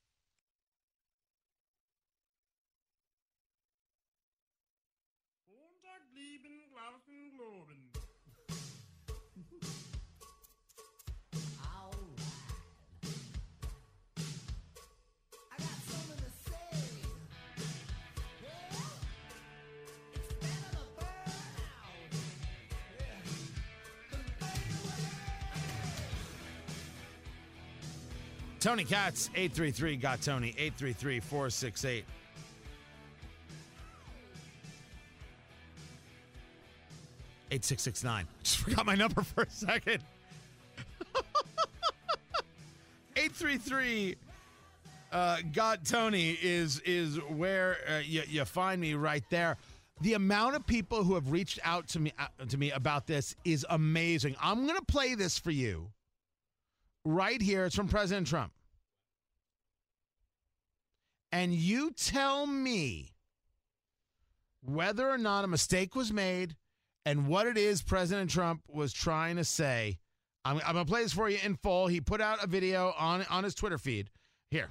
[28.67, 32.05] Tony Katz, 833 got Tony, 833 468.
[37.53, 38.27] Eight six six nine.
[38.43, 40.03] Just forgot my number for a second.
[43.17, 44.17] Eight three three.
[45.13, 49.59] Uh, got Tony is is where uh, you, you find me right there.
[50.01, 53.37] The amount of people who have reached out to me uh, to me about this
[53.45, 54.35] is amazing.
[54.43, 55.93] I'm going to play this for you
[57.07, 57.65] right here.
[57.65, 58.53] It's from President Trump.
[61.33, 63.13] And you tell me
[64.63, 66.57] whether or not a mistake was made
[67.05, 69.99] and what it is President Trump was trying to say.
[70.45, 71.87] I'm, I'm going to play this for you in full.
[71.87, 74.11] He put out a video on, on his Twitter feed.
[74.51, 74.71] Here.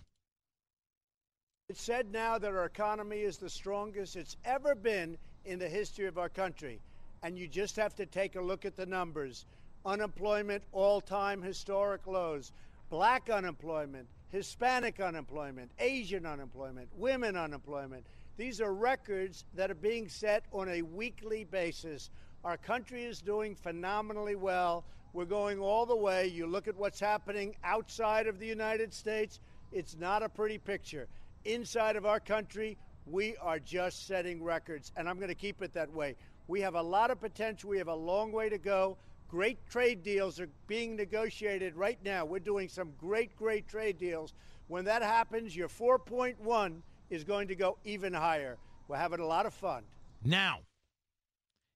[1.69, 6.07] It's said now that our economy is the strongest it's ever been in the history
[6.07, 6.79] of our country.
[7.23, 9.45] And you just have to take a look at the numbers
[9.85, 12.51] unemployment all time historic lows,
[12.89, 18.05] black unemployment, Hispanic unemployment, Asian unemployment, women unemployment.
[18.37, 22.09] These are records that are being set on a weekly basis.
[22.43, 24.83] Our country is doing phenomenally well.
[25.13, 26.27] We're going all the way.
[26.27, 29.39] You look at what's happening outside of the United States,
[29.71, 31.07] it's not a pretty picture.
[31.45, 35.73] Inside of our country, we are just setting records, and I'm going to keep it
[35.73, 36.15] that way.
[36.47, 37.69] We have a lot of potential.
[37.69, 38.97] We have a long way to go.
[39.27, 42.25] Great trade deals are being negotiated right now.
[42.25, 44.33] We're doing some great, great trade deals.
[44.67, 48.57] When that happens, your 4.1 is going to go even higher.
[48.87, 49.83] We're having a lot of fun.
[50.23, 50.59] Now,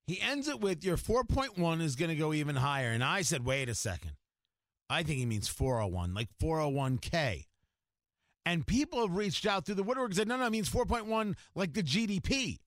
[0.06, 2.89] he ends it with your 4.1 is going to go even higher.
[2.89, 4.12] And I said, wait a second.
[4.89, 7.45] I think he means 401, like 401k.
[8.45, 11.36] And people have reached out through the woodwork and said, no, no, it means 4.1
[11.54, 12.58] like the GDP.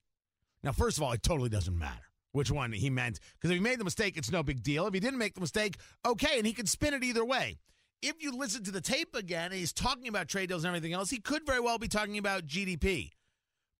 [0.61, 3.19] Now, first of all, it totally doesn't matter which one he meant.
[3.35, 4.85] Because if he made the mistake, it's no big deal.
[4.85, 7.57] If he didn't make the mistake, okay, and he can spin it either way.
[8.03, 10.93] if you listen to the tape again, and he's talking about trade deals and everything
[10.93, 13.11] else, he could very well be talking about GDP.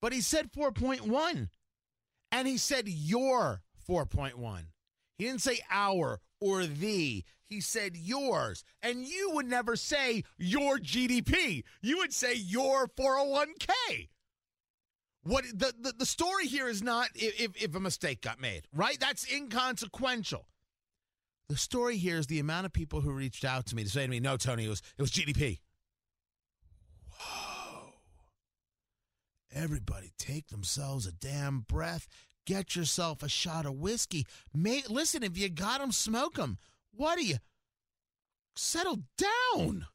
[0.02, 1.50] But he said 4.1.
[2.32, 4.62] And he said your 4.1.
[5.18, 7.24] He didn't say our or the.
[7.44, 8.64] He said yours.
[8.82, 11.64] And you would never say your GDP.
[11.82, 14.10] You would say your 401k.
[15.24, 19.00] What the, the, the story here is not if, if a mistake got made, right?
[19.00, 20.46] That's inconsequential.
[21.50, 24.04] The story here is the amount of people who reached out to me to say
[24.04, 25.60] to me, no, Tony, it was, it was GDP.
[27.10, 27.94] Whoa.
[29.54, 32.08] Everybody take themselves a damn breath.
[32.46, 34.26] Get yourself a shot of whiskey.
[34.54, 36.58] May, listen, if you got them, smoke them.
[36.92, 37.38] What do you?
[38.56, 39.88] Settle down.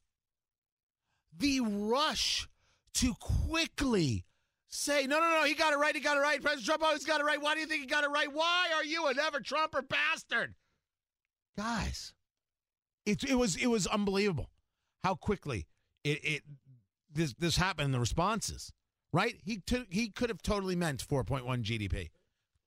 [1.36, 2.48] The rush
[2.94, 4.24] to quickly
[4.68, 6.40] say, no, no, no, he got it right, he got it right.
[6.40, 7.40] President Trump always got it right.
[7.40, 8.32] Why do you think he got it right?
[8.32, 10.54] Why are you an ever Trumper bastard?
[11.56, 12.12] Guys,
[13.04, 14.50] it, it was it was unbelievable
[15.02, 15.66] how quickly
[16.04, 16.42] it, it
[17.12, 17.92] this this happened.
[17.92, 18.72] The responses,
[19.12, 19.36] right?
[19.42, 22.10] He t- he could have totally meant 4.1 GDP.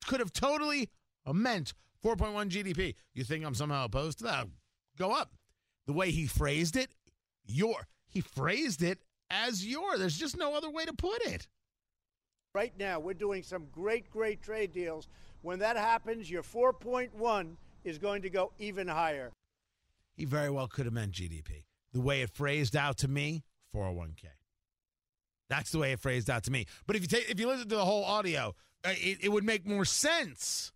[0.07, 0.89] Could have totally
[1.31, 1.73] meant
[2.03, 2.95] 4.1 GDP.
[3.13, 4.47] You think I'm somehow opposed to that?
[4.97, 5.35] Go up.
[5.87, 6.91] The way he phrased it,
[7.45, 8.99] your he phrased it
[9.29, 9.97] as your.
[9.97, 11.47] There's just no other way to put it.
[12.53, 15.07] Right now, we're doing some great, great trade deals.
[15.41, 19.31] When that happens, your 4.1 is going to go even higher.
[20.15, 21.63] He very well could have meant GDP.
[21.93, 23.43] The way it phrased out to me,
[23.73, 24.25] 401k.
[25.49, 26.65] That's the way it phrased out to me.
[26.87, 28.53] But if you take if you listen to the whole audio,
[28.85, 30.71] uh, it, it would make more sense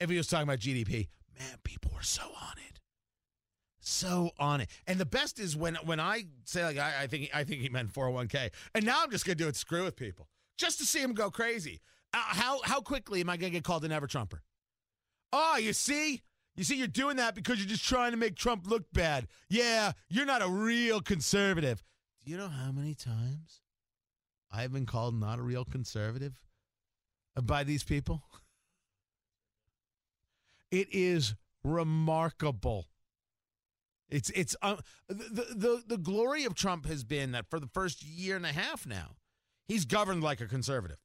[0.00, 1.08] if he was talking about GDP.
[1.38, 2.80] Man, people were so on it,
[3.80, 4.70] so on it.
[4.86, 7.68] And the best is when when I say like I, I think I think he
[7.68, 11.00] meant 401k, and now I'm just gonna do it screw with people just to see
[11.00, 11.80] him go crazy.
[12.12, 14.42] Uh, how how quickly am I gonna get called an ever Trumper?
[15.32, 16.22] Oh, you see,
[16.56, 19.26] you see, you're doing that because you're just trying to make Trump look bad.
[19.50, 21.82] Yeah, you're not a real conservative.
[22.24, 23.60] Do you know how many times
[24.50, 26.40] I've been called not a real conservative
[27.42, 28.22] by these people?
[30.70, 32.86] It is remarkable.
[34.08, 34.76] It's it's uh,
[35.08, 38.52] the, the the glory of Trump has been that for the first year and a
[38.52, 39.16] half now,
[39.66, 40.98] he's governed like a conservative.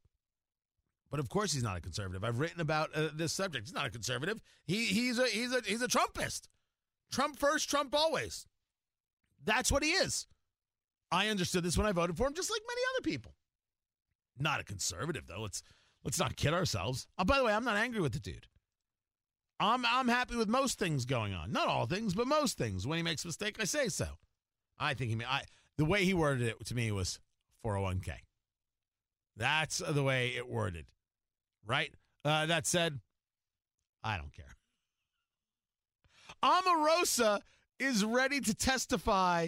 [1.09, 2.23] But of course, he's not a conservative.
[2.23, 3.67] I've written about uh, this subject.
[3.67, 4.41] He's not a conservative.
[4.65, 6.47] He he's a he's a he's a Trumpist.
[7.11, 8.47] Trump first, Trump always.
[9.43, 10.27] That's what he is.
[11.11, 13.35] I understood this when I voted for him, just like many other people.
[14.39, 15.41] Not a conservative though.
[15.41, 15.61] Let's
[16.05, 17.07] let's not kid ourselves.
[17.17, 18.47] Oh, by the way, I'm not angry with the dude.
[19.59, 21.51] I'm I'm happy with most things going on.
[21.51, 22.87] Not all things, but most things.
[22.87, 24.07] When he makes a mistake, I say so.
[24.79, 25.43] I think he I
[25.77, 27.19] the way he worded it to me was
[27.65, 28.13] 401k.
[29.37, 30.85] That's the way it worded.
[31.65, 31.93] Right?
[32.23, 32.99] Uh, that said,
[34.03, 34.55] I don't care.
[36.43, 37.41] Omarosa
[37.79, 39.47] is ready to testify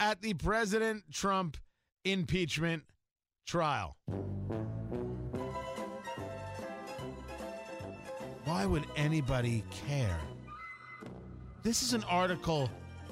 [0.00, 1.56] at the President Trump
[2.04, 2.82] impeachment
[3.46, 3.96] trial.
[8.44, 10.18] Why would anybody care?
[11.62, 12.68] This is an article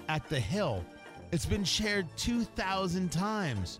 [0.09, 0.85] at The Hill.
[1.31, 3.79] It's been shared 2,000 times.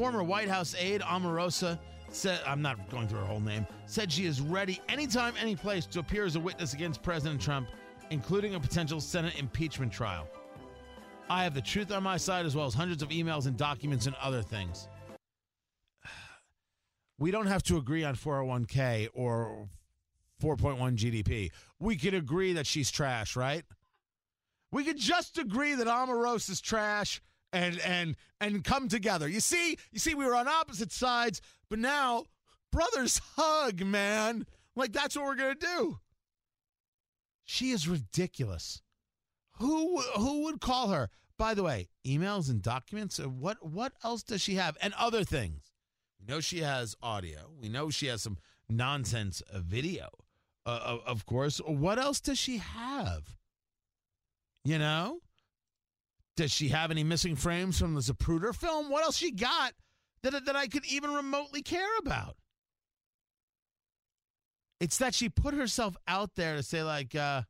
[0.00, 1.78] Former White House aide Omarosa
[2.08, 5.84] said, I'm not going through her whole name, said she is ready anytime, any place
[5.84, 7.68] to appear as a witness against President Trump,
[8.08, 10.26] including a potential Senate impeachment trial.
[11.28, 14.06] I have the truth on my side as well as hundreds of emails and documents
[14.06, 14.88] and other things.
[17.18, 19.68] We don't have to agree on 401k or
[20.42, 21.50] 4.1 GDP.
[21.78, 23.64] We could agree that she's trash, right?
[24.72, 27.20] We could just agree that Omarosa is trash
[27.52, 29.28] and and and come together.
[29.28, 32.24] You see, you see, we were on opposite sides, but now
[32.72, 34.46] brothers hug, man.
[34.76, 35.98] Like that's what we're gonna do.
[37.44, 38.82] She is ridiculous.
[39.58, 41.10] Who who would call her?
[41.36, 43.18] By the way, emails and documents.
[43.18, 44.76] uh, What what else does she have?
[44.80, 45.72] And other things.
[46.20, 47.50] We know she has audio.
[47.60, 48.36] We know she has some
[48.68, 50.10] nonsense uh, video.
[50.66, 51.58] Uh, of, of course.
[51.64, 53.36] What else does she have?
[54.64, 55.20] You know?
[56.40, 58.88] Does she have any missing frames from the Zapruder film?
[58.88, 59.74] What else she got
[60.22, 62.34] that, that I could even remotely care about?
[64.80, 67.42] It's that she put herself out there to say, like, uh,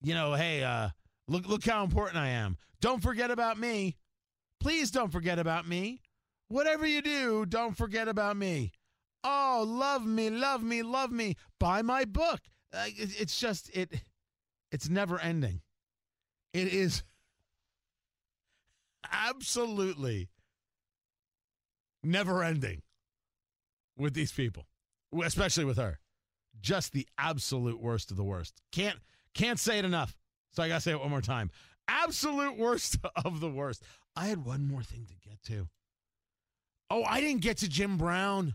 [0.00, 0.90] you know, hey, uh,
[1.26, 2.58] look, look how important I am.
[2.80, 3.96] Don't forget about me.
[4.60, 6.00] Please don't forget about me.
[6.46, 8.70] Whatever you do, don't forget about me.
[9.24, 11.34] Oh, love me, love me, love me.
[11.58, 12.38] Buy my book.
[12.72, 14.00] Uh, it, it's just it.
[14.70, 15.62] It's never ending.
[16.56, 17.02] It is
[19.12, 20.30] absolutely
[22.02, 22.80] never ending
[23.98, 24.66] with these people,
[25.22, 25.98] especially with her.
[26.58, 28.54] Just the absolute worst of the worst.
[28.72, 28.98] Can't
[29.34, 30.16] can't say it enough.
[30.52, 31.50] So I got to say it one more time.
[31.88, 32.96] Absolute worst
[33.26, 33.82] of the worst.
[34.16, 35.68] I had one more thing to get to.
[36.88, 38.54] Oh, I didn't get to Jim Brown.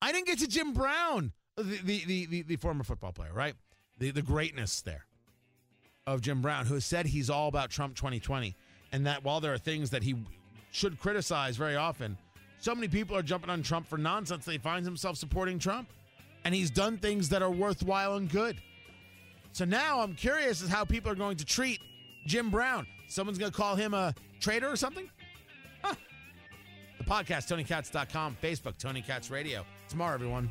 [0.00, 3.54] I didn't get to Jim Brown, the the the, the, the former football player, right?
[3.98, 5.06] The the greatness there
[6.06, 8.54] of Jim Brown, who said he's all about Trump 2020,
[8.92, 10.14] and that while there are things that he
[10.70, 12.16] should criticize very often,
[12.60, 14.44] so many people are jumping on Trump for nonsense.
[14.44, 15.88] They find himself supporting Trump,
[16.44, 18.56] and he's done things that are worthwhile and good.
[19.52, 21.80] So now I'm curious as how people are going to treat
[22.26, 22.86] Jim Brown.
[23.08, 25.08] Someone's going to call him a traitor or something?
[25.82, 25.94] Huh.
[26.98, 29.64] The podcast, TonyKatz.com, Facebook, Tony Katz Radio.
[29.88, 30.50] Tomorrow, everyone.